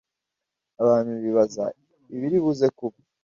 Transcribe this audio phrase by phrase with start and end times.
[0.81, 1.65] abantu bibaza
[2.15, 2.97] ibiri buze kuba